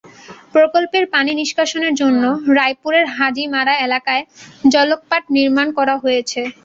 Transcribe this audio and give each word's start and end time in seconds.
প্রকল্পের 0.53 1.05
পানি 1.13 1.31
নিষ্কাশনের 1.39 1.93
জন্য 2.01 2.23
রায়পুরের 2.57 3.05
হাজীমারা 3.15 3.73
এলাকায় 3.85 4.23
জলকপাট 4.65 5.23
নির্মাণ 5.35 5.67
করা 5.77 5.95
হয়েছে। 6.03 6.41